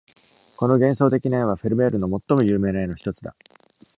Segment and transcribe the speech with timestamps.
[0.57, 3.35] この幻想的な絵はフェルメールの最も有名な絵の一つだ。